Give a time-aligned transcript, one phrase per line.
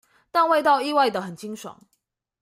[0.31, 1.79] 但味道意外地很清爽